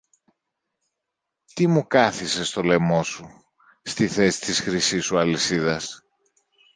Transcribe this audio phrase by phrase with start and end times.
[1.53, 3.29] Τι μου κάθισες στο λαιμό σου,
[3.83, 6.03] στη θέση της χρυσής σου αλυσίδας;